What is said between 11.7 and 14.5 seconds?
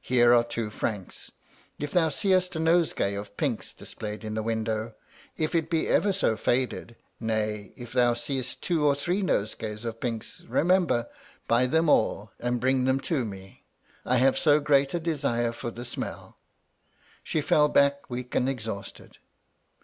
all, and bring them to me, I have